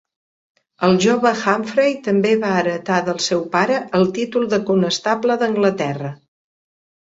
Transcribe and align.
El 0.87 0.95
jove 1.03 1.33
Humphrey 1.41 1.93
també 2.07 2.33
va 2.45 2.55
heretar 2.63 2.99
del 3.11 3.21
seu 3.27 3.45
pare 3.59 3.77
el 4.01 4.09
títol 4.19 4.51
de 4.57 4.63
Conestable 4.73 5.41
d'Anglaterra. 5.45 6.15